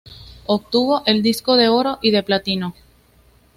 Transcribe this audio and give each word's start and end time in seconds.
Obtuvo 0.47 1.03
el 1.05 1.21
disco 1.21 1.57
de 1.57 1.67
oro 1.67 1.99
y 2.01 2.09
de 2.09 2.23
platino. 2.23 2.73